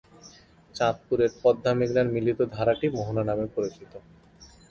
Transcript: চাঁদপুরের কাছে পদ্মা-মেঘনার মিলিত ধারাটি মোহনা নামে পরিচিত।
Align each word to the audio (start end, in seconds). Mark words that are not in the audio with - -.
চাঁদপুরের 0.75 1.29
কাছে 1.29 1.41
পদ্মা-মেঘনার 1.43 2.07
মিলিত 2.15 2.39
ধারাটি 2.53 2.87
মোহনা 2.89 3.23
নামে 3.29 3.45
পরিচিত। 3.55 3.91